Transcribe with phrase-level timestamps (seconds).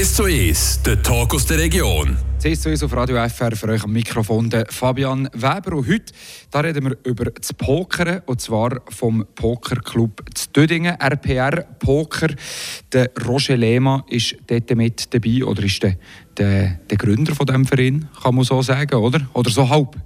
[0.00, 2.16] 1 zu 1, der Talk aus der Region.
[2.38, 5.76] CS zu auf Radio FR für euch am Mikrofon der Fabian Weber.
[5.76, 6.14] Und heute
[6.50, 12.28] da reden wir über das Pokern, und zwar vom Pokerclub zu Dödingen, RPR Poker.
[12.90, 15.96] Der Roger Lehmann ist dort mit dabei, oder ist der,
[16.34, 19.20] der, der Gründer von diesem Verein, kann man so sagen, oder?
[19.34, 19.96] Oder so halb?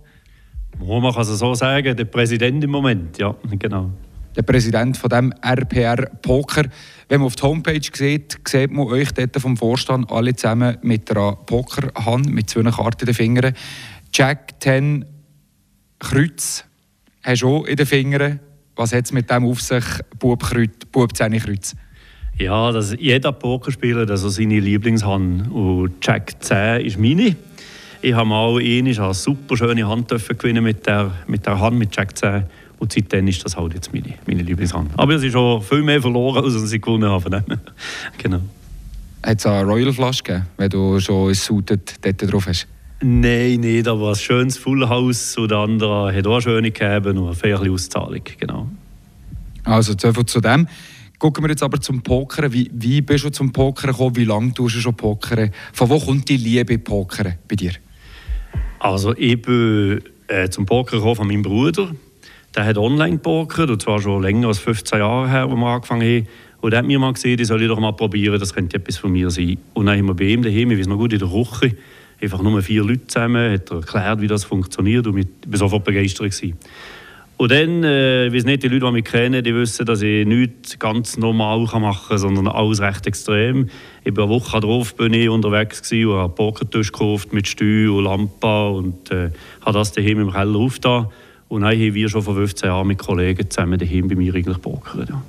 [0.80, 3.92] Man kann es so sagen, der Präsident im Moment, ja, genau
[4.36, 6.64] der Präsident von dem RPR Poker.
[7.08, 11.10] Wenn man auf die Homepage sieht, sieht man euch dort vom Vorstand alle zusammen mit
[11.10, 13.54] einer Pokerhand, mit zwei Karten in den Fingern.
[14.12, 15.04] Jack 10
[15.98, 16.64] Kreuz
[17.22, 18.40] hast du auch in den Fingern.
[18.76, 19.84] Was hat es mit dem auf sich,
[20.18, 21.76] Bub, Kreuz, Bub 10 Kreuz?
[22.36, 25.50] Ja, dass jeder Pokerspieler hat seine Lieblingshand.
[25.52, 27.36] Und Jack 10 ist meine.
[28.02, 32.18] Ich habe mal eine super schöne Hand gewinnen mit der, mit der Hand mit Jack
[32.18, 32.44] 10.
[32.84, 34.90] Und seitdem ist das halt jetzt meine, meine Lieblingshand.
[34.98, 37.42] Aber es ist schon viel mehr verloren, als sie gewonnen haben.
[38.18, 38.40] genau.
[39.22, 42.66] Hat es eine Royal Flash gegeben, wenn du schon ein Suited dort drauf hast?
[43.00, 47.16] Nein, nicht, aber ein schönes Full House und der andere hat auch eine schöne gegeben
[47.16, 48.68] und eine faire Auszahlung, genau.
[49.64, 50.68] Also zu dem.
[51.18, 52.52] Gucken wir jetzt aber zum Pokern.
[52.52, 54.14] Wie, wie bist du zum Pokern gekommen?
[54.16, 55.52] Wie lange tust du schon Pokern?
[55.72, 57.72] Von wo kommt die Liebe Pokern bei dir?
[58.78, 61.90] Also ich bin äh, zum Pokern gekommen von meinem Bruder
[62.54, 66.02] der hat online gepokert, und zwar schon länger als 15 Jahre her, wo wir angefangen
[66.02, 66.28] haben.
[66.60, 68.96] Und er hat mir mal gesehen, ich soll ich doch mal probieren, das könnte etwas
[68.96, 69.58] von mir sein.
[69.74, 71.76] Und dann haben wir bei ihm daheim, ich weiß noch gut, in der Küche,
[72.22, 75.84] einfach nur vier Leute zusammen, hat er erklärt, wie das funktioniert und ich war sofort
[75.84, 76.30] begeistert.
[76.30, 76.56] Gewesen.
[77.36, 80.24] Und dann, äh, ich weiß nicht, die Leute, die mich kennen, die wissen, dass ich
[80.24, 83.68] nichts ganz normal machen kann, sondern alles recht extrem.
[84.04, 87.90] Ich war eine Woche darauf bin ich unterwegs gewesen und habe Pokertisch gekauft mit Stühl
[87.90, 89.30] und Lampe und äh,
[89.62, 91.08] habe das daheim im Keller aufgetan.
[91.48, 94.60] Und dann haben wir schon vor 15 Jahren mit Kollegen zusammen daheim bei mir eigentlich
[94.60, 95.06] pokern.
[95.08, 95.22] Ja.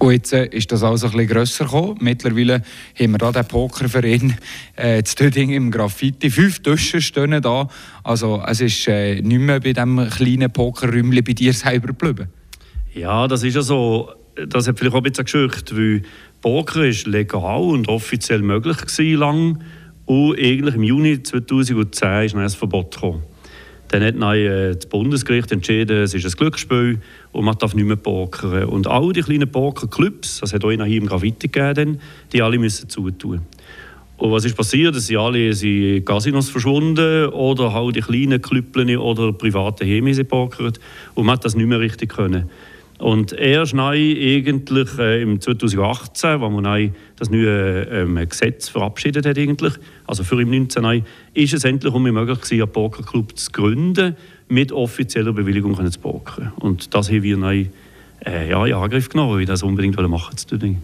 [0.00, 1.98] Und jetzt äh, ist das also ein bisschen grösser gekommen.
[2.00, 2.62] Mittlerweile
[2.98, 4.34] haben wir da den Pokerverein
[4.76, 6.30] äh, zu Töding im Graffiti.
[6.30, 7.68] Fünf Tische stehen da.
[8.02, 12.28] Also es ist äh, nicht mehr bei diesem kleinen Pokerräumchen bei dir selber geblieben.
[12.94, 14.10] Ja, das ist ja so.
[14.48, 16.02] Das hat vielleicht auch ein bisschen geschüchtert, weil
[16.40, 19.64] Poker ist legal und offiziell möglich gewesen lang.
[20.06, 23.22] Und eigentlich im Juni 2010 ist dann ein Verbot gekommen.
[23.90, 27.00] Dann hat dann, äh, das Bundesgericht entschieden, es ist ein Glücksspiel
[27.32, 28.64] und man darf nicht mehr pokern.
[28.64, 32.00] Und all die kleinen Pokerclubs, das hat auch hier im Graffiti gegeben,
[32.32, 33.40] die alle müssen zutun.
[34.16, 34.94] Und was ist passiert?
[34.94, 40.78] Es sind alle in Casinos verschwunden oder halt die kleinen Klüppeln oder private Heime pokert
[41.14, 42.48] und man hat das nicht mehr richtig können.
[43.00, 49.24] Und erst neu eigentlich äh, im 2018, wo man neu das neue ähm, Gesetz verabschiedet
[49.24, 49.72] hat, eigentlich,
[50.06, 51.00] also für im 19 neu,
[51.32, 54.16] ist es endlich um möglich gewesen, einen Pokerclub zu gründen,
[54.48, 56.52] mit offizieller Bewilligung können zu pokern.
[56.56, 57.66] Und das haben wir neu
[58.26, 60.82] äh, ja, in Angriff genommen, weil wir das unbedingt machen wollen.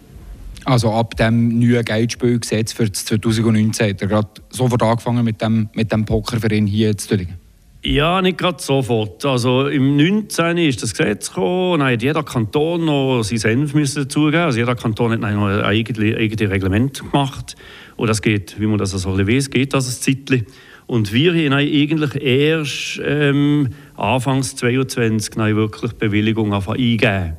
[0.65, 5.93] Also ab dem neuen Geldspielgesetz für 2019 hat er gerade sofort angefangen mit dem, mit
[5.93, 7.46] dem Pokerverein hier zu Tübingen?
[7.89, 9.25] Ja, nicht gerade sofort.
[9.25, 10.59] Also im 19.
[10.59, 14.43] ist das Gesetz gekommen und hat jeder Kanton noch seinen Senf müssen dazugeben.
[14.43, 17.55] Also jeder Kanton hat noch ein eigenes Reglement gemacht.
[17.95, 20.47] Und das geht, wie man das also weiß, geht das ein Zeitchen.
[20.89, 27.35] Und wir haben eigentlich erst ähm, Anfangs 22 wirklich Bewilligung eingegeben.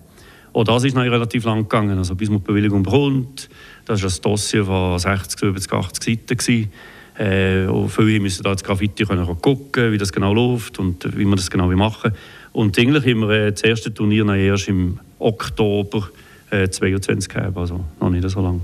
[0.53, 1.97] Und das ist dann relativ lang gegangen.
[1.97, 3.49] Also bis man die Bewilligung bekommt,
[3.83, 6.37] das war ein Dossier von 60, 70, 80 Seiten.
[6.37, 6.71] Gewesen.
[7.17, 11.37] Äh, viele müssen da jetzt Graffiti können gucken, wie das genau läuft und wie man
[11.37, 12.11] das genau machen
[12.53, 16.09] Und eigentlich haben wir äh, das erste Turnier erst im Oktober
[16.51, 18.61] äh, 22 gehabt, also noch nicht so lange.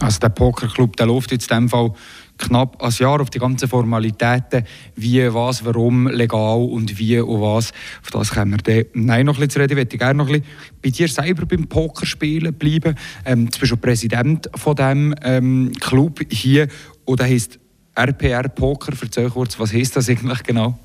[0.00, 1.92] Also der Pokerclub, der läuft jetzt in dem Fall
[2.38, 7.72] knapp ein Jahr auf die ganzen Formalitäten, wie, was, warum, legal und wie und was.
[8.02, 9.72] Auf das können wir dann nein, noch ein bisschen zu reden.
[9.72, 10.46] Ich würde gerne noch ein bisschen
[10.82, 12.94] bei dir selber beim Pokerspielen bleiben.
[13.24, 16.68] Ähm, du bist schon Präsident von diesem ähm, Club hier
[17.06, 17.58] und der heisst
[17.94, 18.92] RPR Poker.
[19.00, 20.78] Erzähl kurz, was heisst das eigentlich genau?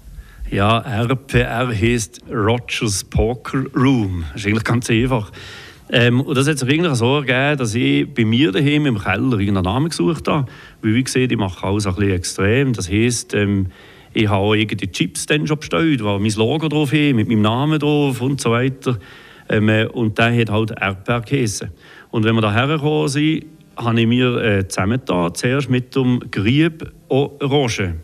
[0.50, 4.24] Ja, RPR heisst Rogers Poker Room.
[4.32, 5.32] Das ist eigentlich ganz einfach.
[5.94, 9.40] Ähm, und das hat sich eigentlich so ergeben, dass ich bei mir daheim im Keller
[9.40, 10.50] irgendeinen Namen gesucht habe.
[10.82, 12.74] Weil, wie gesagt, ich mache alles ein bisschen extrem.
[12.74, 13.68] Das heisst, ähm,
[14.14, 17.42] ich habe auch irgendwie Chips dann schon bestellt, wo mein Logo drauf ist, mit meinem
[17.42, 18.98] Namen drauf und so weiter.
[19.50, 21.72] Ähm, äh, und der hat halt RPR geheißen.
[22.10, 23.46] Und wenn wir da hergekommen sind,
[23.84, 27.96] habe ich mir äh, zusammengetan, zuerst mit dem Grieb Orange.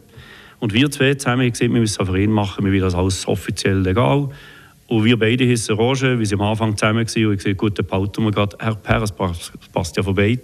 [0.60, 3.28] Und wir zwei zusammen haben gesagt, wir müssen einen Verein machen, wir wollen das alles
[3.28, 4.30] offiziell legal.
[4.88, 7.26] Und wir beide hießen Orange, wie sie am Anfang zusammen waren.
[7.26, 10.40] Und ich gesagt, gut, dann behalten wir gerade RPR, das passt ja vorbei.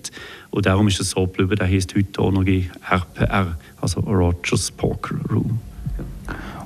[0.52, 5.16] Und darum ist es so geblieben, der heisst heute auch noch RPR, also Rogers Poker
[5.32, 5.60] Room.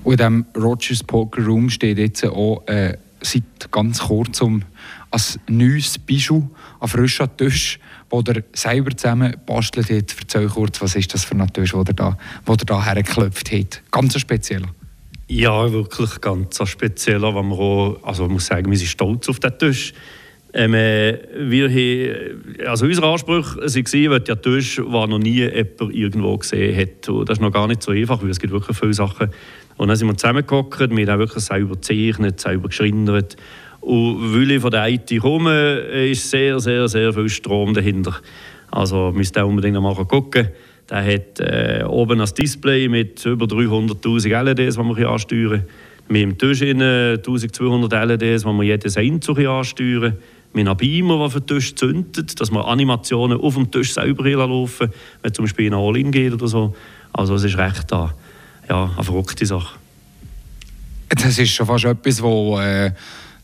[0.04, 4.64] Und in diesem Rogers Poker Room steht jetzt auch äh, seit ganz kurzem
[5.12, 6.50] ein neues Bijou,
[6.80, 7.80] ein frischer Tisch,
[8.12, 10.16] den er selber zusammen bastelt hat.
[10.20, 13.52] Erzähl kurz, was ist das für ein Tisch, den er da, wo er da hergeklopft
[13.52, 13.82] hat?
[13.92, 14.64] Ganz speziell.
[15.28, 17.36] Ja, wirklich ganz spezieller.
[17.36, 19.94] Wenn man auch, also ich muss sagen, wir sind stolz auf diesen Tisch.
[20.54, 25.82] Ähm, äh, wir haben, also unser Anspruch war, wir der Tisch, den noch nie jemand
[25.94, 27.10] irgendwo gesehen hat.
[27.10, 29.30] Und das ist noch gar nicht so einfach, weil es gibt wirklich viele Sachen.
[29.76, 33.36] Und dann sind wir zusammengehockt, wir haben wirklich selber gezeichnet, selber geschrindert.
[33.88, 35.78] Und weil ich von der IT komme,
[36.10, 38.18] ist sehr, sehr, sehr viel Strom dahinter.
[38.70, 40.50] Also müsst ihr unbedingt noch mal gucken.
[40.90, 45.64] Der hat äh, oben ein Display mit über 300'000 LEDs, die man ansteuern.
[46.10, 50.18] Mit dem Tisch 1200 LEDs, die man jedes einzelne ansteuern.
[50.52, 54.30] Mit einem Beamer, der für den Tisch zündet, dass man Animationen auf dem Tisch selber
[54.30, 54.90] laufen
[55.22, 56.76] wenn zum Beispiel in All-In geht oder so.
[57.14, 58.14] Also es ist recht da,
[58.68, 59.78] ja, eine verrückte Sache.
[61.08, 62.92] Das ist schon fast etwas, wo äh,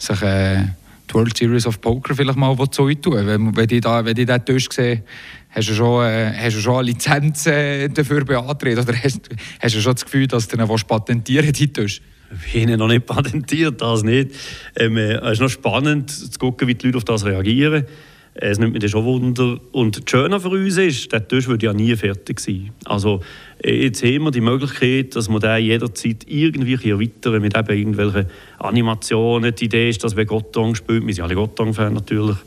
[0.04, 0.66] sich äh,
[1.10, 4.26] die World Series of Poker vielleicht mal so tun wenn, wenn ich da, wenn ich
[4.26, 5.04] diesen Tisch sehe,
[5.50, 9.30] hast du schon, äh, hast du schon eine Lizenz äh, dafür beantragt oder hast,
[9.60, 12.02] hast du schon das Gefühl, dass du ihn patentieren diesen Tisch?
[12.52, 14.32] Ich habe noch nicht patentiert, das nicht.
[14.76, 17.86] Ähm, äh, es ist noch spannend zu gucken, wie die Leute auf das reagieren.
[18.36, 19.60] Es nimmt mich schon Wunder.
[19.72, 22.72] Und das Schöne für uns ist, der Tisch wird ja nie fertig sein.
[22.84, 23.22] Also
[23.64, 28.26] jetzt haben wir die Möglichkeit, dass wir den jederzeit irgendwie erweitern mit eben irgendwelchen
[28.58, 29.54] Animationen.
[29.54, 32.38] Die Idee ist, dass wir Gottong spielt, wir sind alle Gottong-Fans natürlich,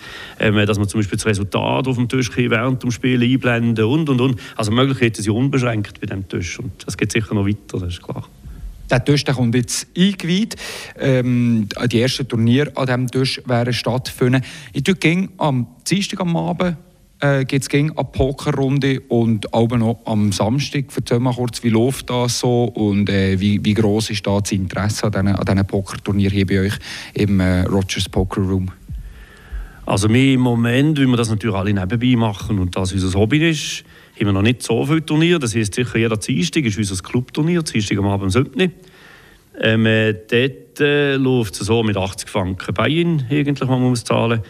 [0.41, 4.09] ähm, dass wir zum Beispiel das Resultat auf dem Tisch während dem Spiel einblenden und,
[4.09, 4.41] und, und.
[4.57, 8.03] Also Möglichkeiten sind unbeschränkt bei diesem Tisch und das geht sicher noch weiter, das ist
[8.03, 8.29] klar.
[8.91, 10.57] Der Tisch der kommt jetzt eingeweiht.
[10.99, 14.43] Ähm, die ersten Turniere an diesem Tisch werden stattfinden.
[14.73, 16.77] Ich tue am Dienstag am Abend
[17.21, 20.87] äh, gibt es eine Pokerrunde und auch noch am Samstag.
[20.95, 24.53] Erzähl mal kurz, wie läuft das so und äh, wie, wie groß ist da das
[24.53, 26.75] Interesse an diesen, an Pokerturnier hier bei euch
[27.15, 28.71] im äh, Rogers Poker Room?
[29.87, 33.51] Also wir im Moment, wie wir das natürlich alle nebenbei machen und das unser Hobby
[33.51, 33.85] ist,
[34.19, 35.39] haben wir noch nicht so viele Turniere.
[35.39, 38.73] Das heisst sicher jeder Dienstag ist unser Clubturnier, Dienstag am Abend um
[39.59, 44.43] ähm, äh, Dort äh, läuft es so mit 80 Franken Buy-in, eigentlich, man muss zahlen.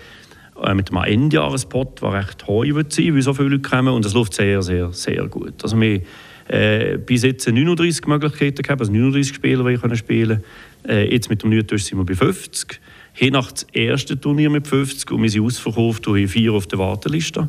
[0.63, 3.95] Äh, mit einem Endjahrespot, der recht hoch wird sein, weil so viele Leute kommen.
[3.95, 5.63] Und es läuft sehr, sehr, sehr gut.
[5.63, 6.01] Also wir
[6.49, 10.45] äh, bis jetzt 39 Möglichkeiten gehabt, also 39 Spieler, die können spielen
[10.89, 12.81] äh, Jetzt mit dem neuen Tisch sind wir bei 50.
[13.15, 16.67] Hier nach das erste Turnier mit 50 und wir sind ausverkauft und haben vier auf
[16.67, 17.49] der Warteliste.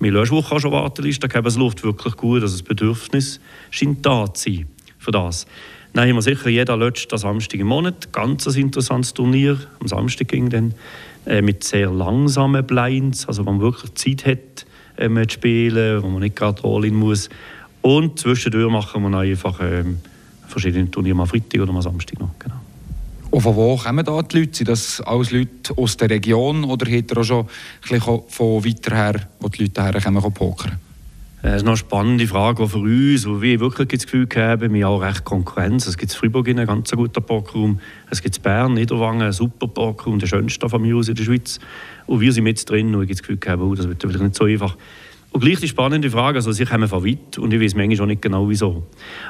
[0.00, 4.32] Wir letzte Woche schon Warteliste gehabt, es läuft wirklich gut, also das Bedürfnis scheint da
[4.32, 4.66] zu sein
[4.98, 5.46] für das.
[5.92, 9.58] Dann haben wir sicher jeden letzten Samstag im Monat ganz ein interessantes Turnier.
[9.80, 10.74] Am Samstag ging dann
[11.24, 16.08] äh, mit sehr langsamen Blinds, also wo man wirklich Zeit hat äh, zu spielen, wo
[16.08, 17.30] man nicht gerade all-in muss.
[17.80, 19.84] Und zwischendurch machen wir einfach äh,
[20.48, 22.30] verschiedene Turniere, mal Freitag oder mal Samstag noch.
[22.40, 22.63] Genau.
[23.34, 24.58] Und von wo kommen da die Leute?
[24.58, 27.48] Sind das alles Leute aus der Region oder hat er auch schon
[27.90, 30.78] ein von weiter her, wo die Leute herkommen, pokern?
[31.42, 34.86] Das ist noch eine spannende Frage für uns, wo wir wirklich das Gefühl haben, wir
[34.86, 35.88] haben auch recht Konkurrenz.
[35.88, 39.66] Es gibt in Freiburg einen ganz guten Pokerraum, es gibt in Bern, Niederwangen, einen super
[39.66, 41.58] Pokerraum, der schönste von mir aus in der Schweiz.
[42.06, 44.22] Und wir sind mit drin und ich habe das Gefühl, gehabt, oh, das wird vielleicht
[44.22, 44.76] nicht so einfach.
[45.34, 48.06] Und gleich die spannende Frage, also sie kommen von weit und ich weiß manchmal auch
[48.06, 48.84] nicht genau wieso.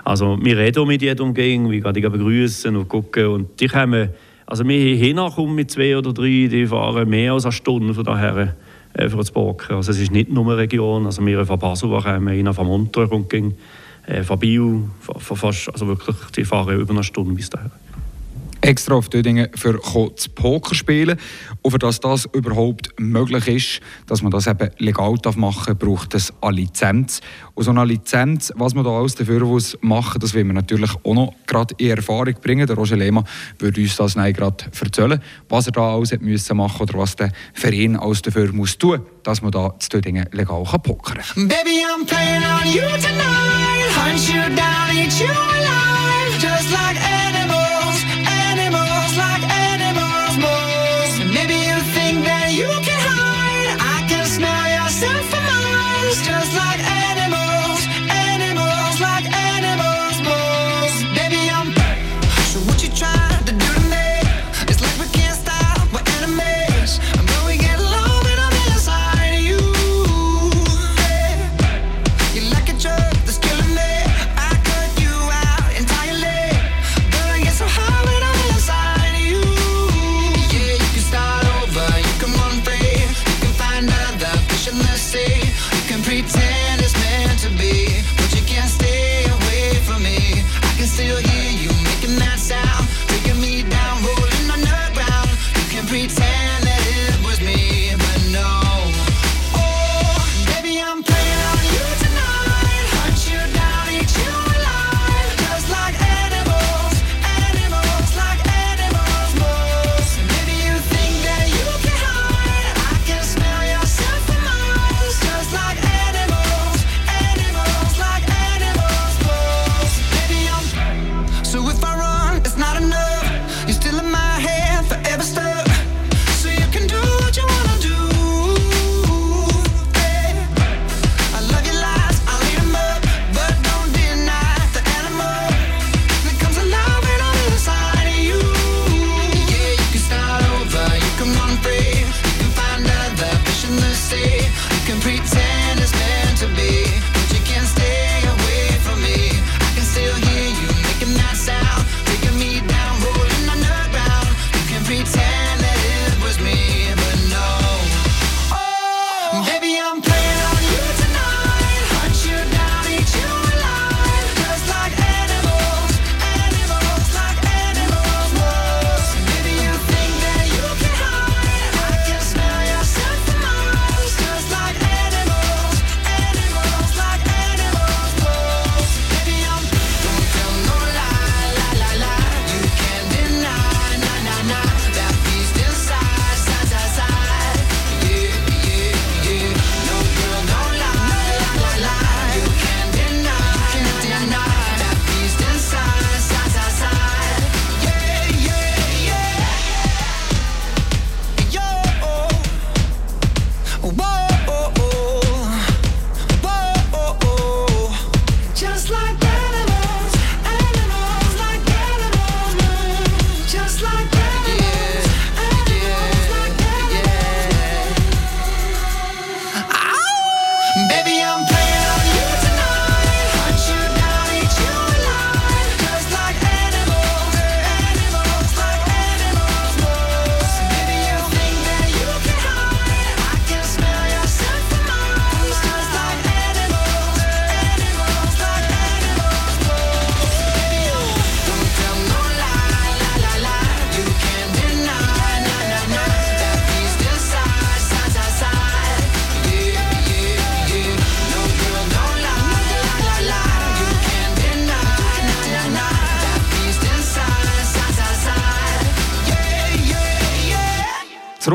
[0.04, 4.10] Also wir reden auch mit jedem umgehen, wir gehen begrüßen und gucken und die kommen,
[4.44, 8.54] also wir hinkommen mit zwei oder drei, die fahren mehr als eine Stunde von daher
[8.92, 9.76] äh, für das Poker.
[9.76, 13.10] Also es ist nicht nur eine Region, also wir von Basel kommen, einer von Montreux
[13.10, 13.54] und ging,
[14.06, 17.70] äh, von Biel, von, von fast, also wirklich, die fahren über eine Stunde bis dahin
[18.64, 19.78] extra auf Dödingen für
[20.16, 21.18] zu Poker spielen.
[21.62, 26.14] Und für dass das überhaupt möglich ist, dass man das eben legal machen darf, braucht
[26.14, 27.20] es eine Lizenz.
[27.54, 30.90] Und so eine Lizenz, was man da alles dafür muss machen das will man natürlich
[31.04, 32.66] auch noch gerade in Erfahrung bringen.
[32.66, 33.24] Der Roger Lehmann
[33.58, 37.32] würde uns das gerade erzählen, was er da alles hat müssen machen oder was der
[37.52, 41.48] Verein alles dafür muss tun, dass man da zu Dödingen legal pokern kann.
[41.48, 43.64] Baby, I'm playing on you tonight.
[43.94, 47.13] Hunt you down, eat you alive, just like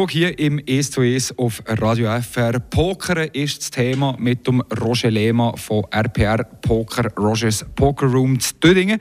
[0.09, 2.59] Zurück hier im «Es zu Es» auf Radio FR.
[2.59, 8.55] Poker ist das Thema mit dem Roger Lehmann von RPR Poker, Rogers Poker Room zu
[8.55, 8.99] Dödingen.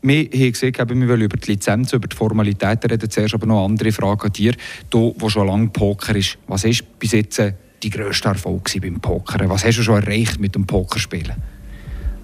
[0.00, 3.10] Wir haben gesagt, wir wollen über die Lizenz, über die Formalitäten reden.
[3.10, 4.54] Zuerst aber noch andere Frage an dir.
[4.88, 7.42] Du, der schon lange Poker ist, was ist bis jetzt
[7.82, 9.46] die grösste Erfolg beim Poker?
[9.50, 11.36] Was hast du schon erreicht mit dem Pokerspielen?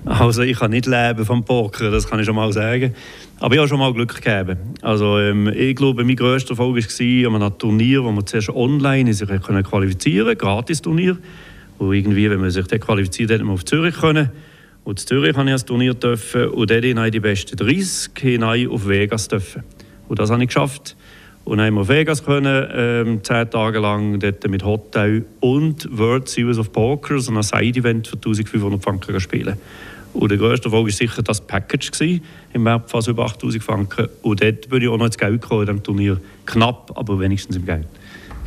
[0.06, 2.94] Also ich kann nicht leben vom Poker, das kann ich schon mal sagen.
[3.40, 4.56] Aber ich habe schon mal Glück gehabt.
[4.80, 9.12] Also ähm, ich glaube, mein grösster Erfolg war an einem Turnier, wo man zuerst online
[9.12, 11.18] sich qualifizieren konnte, gratis Turnier.
[11.78, 14.30] Und irgendwie, wenn man sich dann qualifiziert hat, man auf Zürich können.
[14.84, 18.68] Und in Zürich habe ich das Turnier dürfen und dort hinein die besten 30 hinein
[18.68, 19.62] auf Vegas dürfen.
[20.08, 20.96] Und das habe ich geschafft.
[21.44, 25.86] Und dann haben wir auf Vegas können, ähm, zehn Tage lang dort mit Hotel und
[25.90, 29.58] World Series of Poker, so ein Side-Event für 1500 Franken spielen.
[30.14, 34.08] Und der grösste Erfolg war sicher das Package gewesen, im Wert fast über 8000 Franken.
[34.22, 36.20] Und dort würde ich auch noch ins Geld kommen in diesem Turnier.
[36.46, 37.86] Knapp, aber wenigstens im Geld.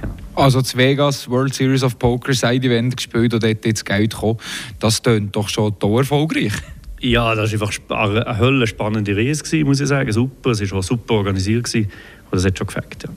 [0.02, 0.14] Genau.
[0.36, 4.38] Also das Vegas World Series of Poker Side-Event gespielt und dort ins Geld kommen,
[4.80, 6.54] das tönt doch schon erfolgreich.
[7.00, 10.12] Ja, das war einfach eine Hölle spannende Reise, muss ich sagen.
[10.12, 11.92] Super, es war auch super organisiert gewesen,
[12.32, 13.10] und das hat schon gefällt, ja.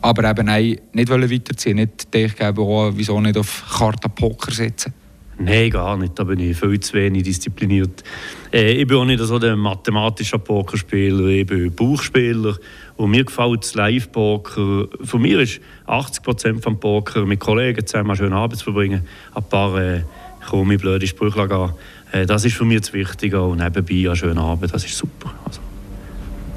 [0.00, 2.56] Aber eben nein, nicht weiterziehen, nicht denken,
[2.96, 4.92] wieso nicht auf Karte Poker setzen.
[5.38, 6.18] Nein, gar nicht.
[6.18, 8.04] Da bin ich viel zu wenig diszipliniert.
[8.52, 12.56] Äh, ich bin auch nicht so der mathematische Pokerspieler, ich bin Buchspieler.
[12.96, 14.88] Und mir gefällt das Live-Poker.
[15.02, 19.06] Für mich ist 80 Prozent vom Poker mit Kollegen zusammen einen schönen Abend zu verbringen.
[19.34, 20.02] Ein paar äh,
[20.48, 21.74] komme blöde Sprüche.
[22.12, 23.42] Äh, das ist für mich das Wichtige.
[23.42, 25.32] Und nebenbei einen schönen Abend, das ist super.
[25.44, 25.60] Also.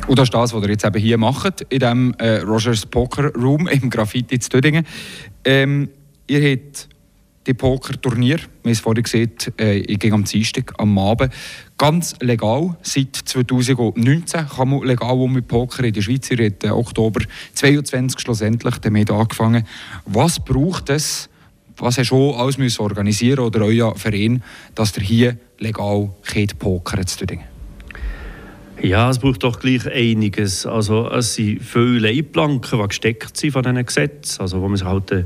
[0.08, 3.34] Und das ist das, was ihr jetzt eben hier macht, in diesem äh, Rogers Poker
[3.34, 4.86] Room im Graffiti zu Dödingen.
[5.44, 5.90] Ähm,
[6.28, 6.90] ihr habt
[7.48, 8.38] die Pokerturnier.
[8.38, 11.34] Wir haben es vorhin gesehen, äh, ich ging am Dienstag, am Abend.
[11.78, 12.76] Ganz legal.
[12.82, 16.30] Seit 2019 kann man legal um mit Poker in der Schweiz.
[16.32, 17.22] Ihr habt äh, Oktober
[17.54, 19.66] 22 schlussendlich damit angefangen.
[20.06, 21.30] Was braucht es,
[21.78, 26.10] was hast du alles organisieren oder euer Verein, dass ihr hier legal
[26.60, 27.40] Poker zu tun
[28.82, 30.66] ja, es braucht doch gleich einiges.
[30.66, 34.86] Also, es sind viele Leitplanken, die gesteckt sind von diesen Gesetzen, also wo man sich
[34.86, 35.24] halt äh,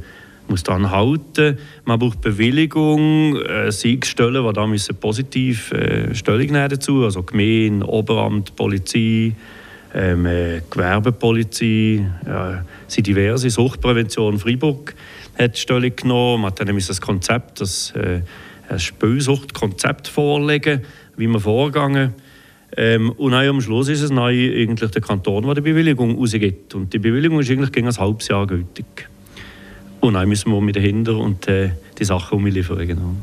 [0.50, 1.58] muss daran halten.
[1.86, 7.88] Man braucht Bewilligung, äh, Siegstellen, die da müssen positiv äh, Stellung nehmen dazu, also Gemeinde,
[7.88, 9.34] Oberamt, Polizei,
[9.94, 13.50] ähm, äh, Gewerbepolizei, ja, sind diverse.
[13.50, 14.96] Suchtprävention Freiburg
[15.38, 16.42] hat Stellung genommen.
[16.42, 18.22] Man hat dann das Konzept, das äh,
[18.70, 20.82] ein Spielsuchtkonzept vorlegen,
[21.18, 22.14] wie man vorgehen.
[22.78, 26.76] Ähm, und dann am Schluss ist es dann eigentlich der Kanton, der die Bewilligung rausgibt.
[26.76, 29.10] Und die Bewilligung ist eigentlich gegen ein halbes Jahr gültig.
[30.02, 32.88] Und dann müssen wir mit dahinter und äh, die Sachen umliefern.
[32.88, 33.16] Genau.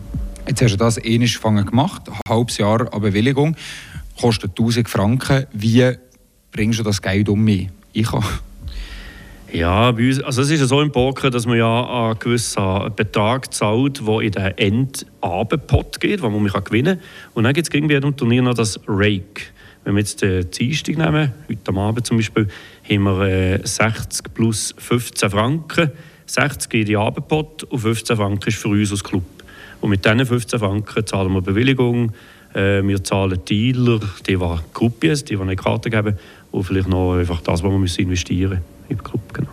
[0.47, 3.57] Jetzt hast du das ähnlich gemacht, ein halbes Jahr an Bewilligung,
[4.21, 5.47] kostet 1000 Franken.
[5.53, 5.93] Wie
[6.53, 7.69] bringst du das Geld um mich?
[7.93, 8.23] Ich kann.
[9.53, 12.63] Ja, also es ist ja so im Poker, dass man ja einen gewissen
[12.95, 17.09] Betrag zahlt, der in den Endabendpot geht, wo man mich gewinnen kann.
[17.35, 19.43] Und dann gibt es gegen jedem Turnier noch das Rake.
[19.85, 22.49] Wenn wir jetzt den Dienstag nehmen, heute am Abend zum Beispiel,
[22.89, 25.91] haben wir 60 äh, plus 15 Franken
[26.27, 29.25] 60 in die Abendpot und 15 Franken ist für uns als Club.
[29.81, 32.13] Und mit diesen 15 Franken zahlen wir Bewilligung,
[32.55, 36.19] äh, wir zahlen Dealer, die, die Groupies, die, die eine Karte geben
[36.53, 39.33] und vielleicht noch einfach das, was wir müssen investieren im Club.
[39.33, 39.51] Genau.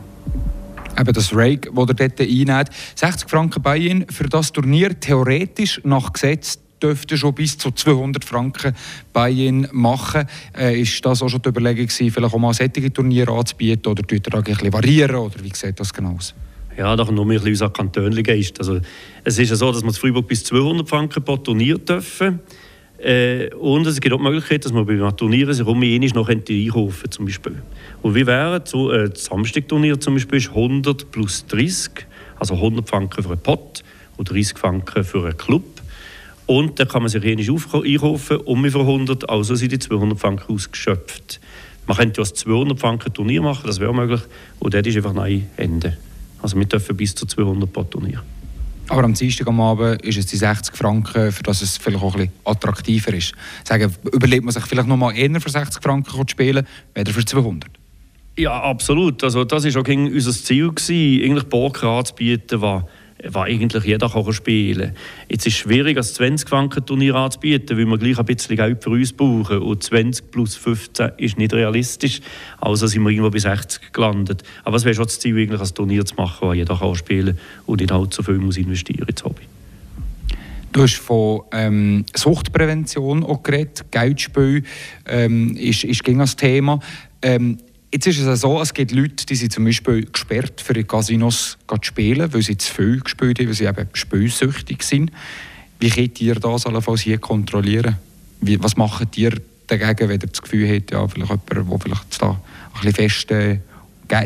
[1.00, 2.70] Eben das Rake, das ihr dort einnimmt.
[2.96, 8.24] 60 Franken bei Ihnen für das Turnier, theoretisch nach Gesetz dürfte schon bis zu 200
[8.24, 8.75] Franken
[9.12, 10.25] bei Ihnen machen.
[10.56, 14.03] Äh, ist das auch schon die Überlegung gewesen, vielleicht auch mal solche Turniere anzubieten oder
[14.03, 16.36] tut ihr ein bisschen variieren oder wie sieht das genau aus?
[16.77, 18.60] Ja, da kann nur ein bisschen unser Kantönligeist.
[18.60, 18.80] Also,
[19.24, 22.39] es ist ja so, dass wir in Freiburg bis 200 Franken pro Turnier dürfen.
[23.03, 26.30] Äh, und es gibt auch die Möglichkeit, dass man bei einem Turnier sich um noch
[26.30, 27.62] einkaufen zum Beispiel.
[28.01, 31.92] Und wie wäre so, äh, das Samstagturnier zum Beispiel ist 100 plus 30,
[32.39, 33.84] also 100 Franken für einen Pot
[34.15, 35.63] und 30 Franken für einen Club.
[36.46, 40.53] Und dann kann man sich ähnlich einkaufen, um für 100, also sind die 200 Franken
[40.53, 41.39] ausgeschöpft.
[41.88, 44.22] Man könnte ja ein 200 Franken Turnier machen, das wäre möglich,
[44.60, 45.98] und dort ist einfach ein Ende.
[46.44, 48.22] Also wir dürfen bis zu 200 pro Turnier.
[48.90, 52.14] Aber am Dienstag am Abend ist es die 60 Franken, für das es vielleicht auch
[52.14, 53.34] ein bisschen attraktiver ist.
[53.64, 57.24] Sagen, überlegt man sich vielleicht noch mal eher für 60 Franken zu spielen, weder für
[57.24, 57.72] 200.
[58.38, 59.24] Ja, absolut.
[59.24, 62.84] Also das war auch unser Ziel, gewesen, eigentlich Poker anzubieten, was
[63.25, 64.94] was eigentlich jeder kann spielen
[65.29, 68.83] Jetzt ist es schwierig, als 20 Franken Turnier anzubieten, weil wir gleich ein bisschen Geld
[68.83, 69.59] für uns brauchen.
[69.59, 72.22] Und 20 plus 15 ist nicht realistisch.
[72.59, 74.44] Also sind wir irgendwo bei 60 gelandet.
[74.64, 77.38] Aber es wäre schon das Ziel, eigentlich ein Turnier zu machen, das jeder kann spielen
[77.66, 79.44] und nicht allzu viel muss investieren ins Hobby.
[80.72, 84.64] Du hast von ähm, Suchtprävention auch geredet, Geldspiel
[85.05, 86.79] ähm, ist, ist gegen das Thema.
[87.22, 87.59] Ähm,
[87.94, 91.60] Jetzt ist es so, es gibt Leute, die sind zum Beispiel gesperrt für die Casinos
[91.68, 95.12] zu spielen, weil sie zu viel gespielt haben, weil sie eben spielsüchtig sind.
[95.79, 97.98] Wie könnt ihr das allenfalls hier kontrollieren?
[98.42, 102.20] Wie, was macht ihr dagegen, wenn ihr das Gefühl habt, ja, vielleicht jemand, der vielleicht
[102.20, 103.60] da ein bisschen fest äh,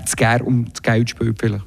[0.06, 1.67] zu gern um das Geld spielt vielleicht?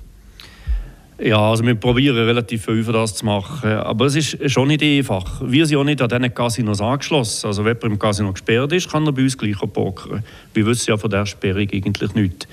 [1.23, 4.83] Ja, also wir probieren relativ viel für das zu machen, aber es ist schon nicht
[4.83, 5.43] einfach.
[5.45, 7.47] Wir sind auch nicht an diesen Casinos angeschlossen.
[7.47, 10.25] Also wenn jemand im Casino gesperrt ist, kann er bei uns gleich pokern.
[10.55, 12.49] Wir wissen ja von dieser Sperrung eigentlich nichts.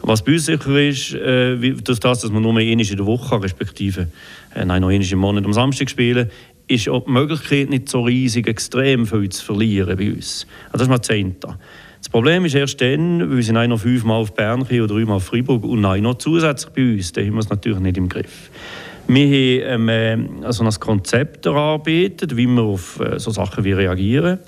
[0.00, 3.42] Was bei uns sicher ist, äh, durch das, dass wir nur einmal in der Woche,
[3.42, 4.08] respektive
[4.54, 6.30] äh, nein, noch einmal im Monat am Samstag spielen,
[6.68, 10.46] ist auch die Möglichkeit nicht so riesig extrem viel zu verlieren bei uns.
[10.72, 11.58] Also das ist mal das Zehnte.
[12.06, 15.64] Das Problem ist erst dann, weil sie noch fünfmal auf Bern oder dreimal auf Freiburg
[15.64, 17.10] und nein, noch zusätzlich bei uns.
[17.10, 18.48] Da haben wir es natürlich nicht im Griff.
[19.08, 24.38] Wir haben also ein Konzept erarbeitet, wie wir auf äh, so Sachen reagieren.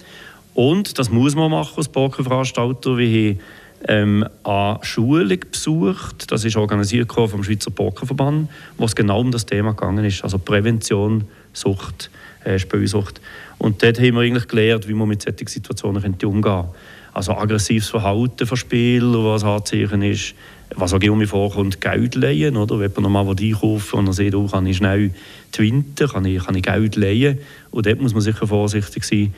[0.55, 2.97] Und das muss man machen als Pokerveranstalter.
[2.97, 3.40] Wir haben
[3.88, 9.47] ähm, eine Schulung besucht, das ist organisiert vom Schweizer Pokerverband, wo es genau um das
[9.47, 12.09] Thema gegangen ist, also Prävention, Sucht,
[12.44, 13.21] äh, Spielsucht.
[13.59, 16.68] Und dort haben wir eigentlich gelernt, wie man mit solchen Situationen umgehen könnte.
[17.12, 20.35] Also aggressives Verhalten von Spielern, was anzeichen ist,
[20.75, 22.79] was auch immer vorkommt, Geld leihen, oder?
[22.79, 25.12] Wenn man nochmal einkaufen und dann sieht, oh, kann ich schnell
[25.53, 27.38] twinten, kann ich, kann ich Geld leihen.
[27.71, 29.35] Und dort muss man sicher vorsichtig sein.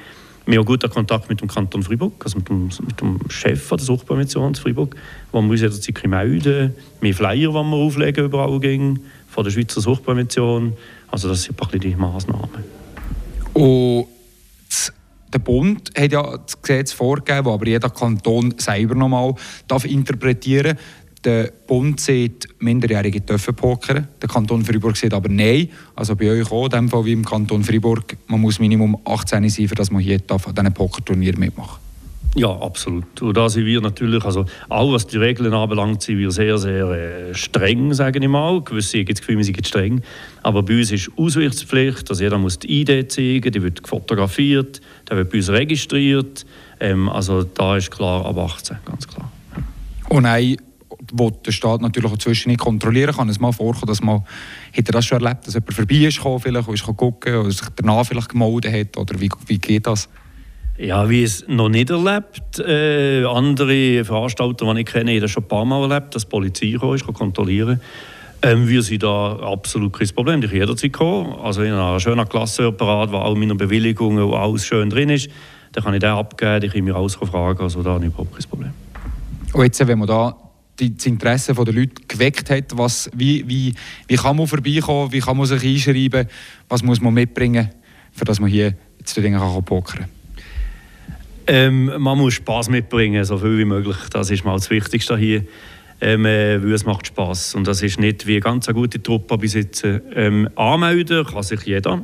[0.46, 3.78] Wir haben guten Kontakt mit dem Kanton Freiburg, also mit dem, mit dem Chef der
[3.78, 4.96] Suchtprävention Freiburg,
[5.30, 9.80] wo wir uns jederzeit melden Wir Flyer, die wir auflegen überall ging, von der Schweizer
[9.80, 10.72] Suchtprävention.
[11.08, 12.48] Also das sind ein paar die Massnahmen.
[13.52, 14.06] Und
[15.32, 19.34] der Bund hat ja das Gesetz vorgegeben, das aber jeder Kanton selber nochmal
[19.68, 20.76] darf interpretieren
[21.24, 24.08] der Bund sagt, Minderjährige dürfen pokern.
[24.22, 25.68] Der Kanton Freiburg sagt aber nein.
[25.94, 29.48] Also bei euch auch, in dem Fall wie im Kanton Freiburg, man muss Minimum 18
[29.48, 31.90] sein, dass man hier an diesen Pokerturnier mitmachen
[32.36, 33.20] ja, absolut.
[33.22, 36.86] Und da sind wir natürlich, also auch was die Regeln anbelangt, sind wir sehr, sehr
[36.86, 38.62] äh, streng, sage ich mal.
[38.62, 40.02] Gewisse haben das Gefühl, wir sind streng.
[40.44, 45.18] Aber bei uns ist Ausweisungspflicht, also jeder muss die ID zeigen, die wird fotografiert, der
[45.18, 46.46] wird bei uns registriert.
[46.78, 49.30] Ähm, also da ist klar ab 18, ganz klar.
[50.08, 50.56] Und ein
[51.12, 53.28] wo der Staat natürlich auch zwischen nicht kontrollieren kann.
[53.28, 54.22] Es mal vorkommen, dass man,
[54.76, 57.50] hat er das schon erlebt, dass jemand vorbei ist gekommen, vielleicht, und ist gucken oder
[57.50, 60.08] sich danach vielleicht gemeldet hat, oder wie, wie geht das?
[60.78, 62.58] Ja, wie es noch nicht erlebt.
[62.58, 66.30] Äh, andere Veranstalter, die ich kenne, haben das schon ein paar Mal erlebt, dass die
[66.30, 67.80] Polizei kam, ist, kontrollieren
[68.42, 70.42] ähm, Wir sind da absolut kein Problem.
[70.42, 71.32] Ich jederzeit kommen.
[71.42, 75.28] Also in einer schönen Klassenapparat, wo all meine Bewilligungen und alles schön drin ist,
[75.72, 77.62] dann kann ich den abgeben, ich kann mir alles fragen.
[77.62, 78.72] Also da habe ich überhaupt kein Problem.
[79.52, 80.36] Und jetzt, wenn man da
[80.76, 83.74] das Interesse der Leute geweckt hat, was, wie, wie,
[84.08, 86.26] wie kann man vorbeikommen, wie kann man sich einschreiben,
[86.68, 87.70] was muss man mitbringen,
[88.12, 90.08] für dass man hier jetzt die Dinge kann pokern kann?
[91.46, 93.96] Ähm, man muss Spaß mitbringen, so viel wie möglich.
[94.12, 95.44] Das ist mal das Wichtigste hier.
[96.02, 99.36] Ähm, äh, weil es macht Spaß und das ist nicht wie eine ganz gute Truppe
[99.36, 100.00] besitzen.
[100.14, 102.02] Ähm, anmelden kann sich jeder.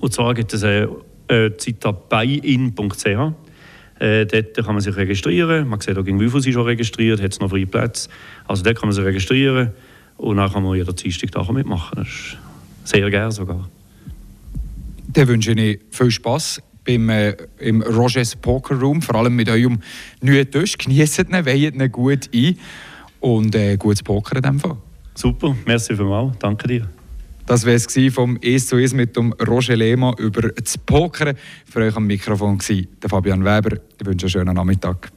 [0.00, 0.90] Und zwar gibt es eine,
[1.28, 3.06] eine Seite buyin.ch.
[3.98, 5.66] Äh, dort kann man sich registrieren.
[5.66, 8.10] Man sieht auch, wie viele sind schon registriert, hat es noch freie Plätze.
[8.46, 9.70] Also dort kann man sich registrieren
[10.18, 11.96] und dann kann man jeder Dienstag da mitmachen.
[11.96, 12.36] Das ist
[12.84, 13.68] sehr gerne sogar.
[15.08, 19.80] Dann wünsche ich viel Spass beim, äh, im Rogers Poker Room, vor allem mit eurem
[20.20, 20.76] neuen Tisch.
[20.76, 22.58] Genießt ihn, weiht ihn gut ein
[23.20, 24.76] und äh, gutes Poker in dem Fall.
[25.14, 26.88] Super, merci vielmals, danke dir.
[27.46, 31.32] Das war es vom «Es zu Es» mit dem Roger Lehmann über das Poker.
[31.64, 33.78] Für euch am Mikrofon war der Fabian Weber.
[34.00, 35.12] Ich wünsche einen schönen Nachmittag.